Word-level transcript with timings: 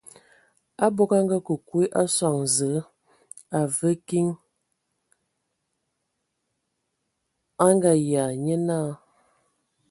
Abog 0.85 1.11
a 1.17 1.19
ngakǝ 1.25 1.53
kwi 1.67 1.83
a 2.01 2.03
sɔŋ 2.15 2.37
Zǝə, 2.55 2.79
a 3.59 3.61
və 3.75 3.89
kiŋ, 4.07 4.27
a 7.65 7.67
Ngayia, 7.75 8.23
nye 8.45 8.55
naa. 8.67 8.89